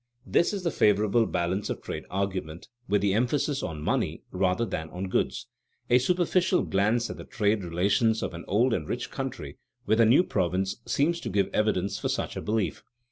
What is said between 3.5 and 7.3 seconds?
on money rather than on goods. A superficial glance at the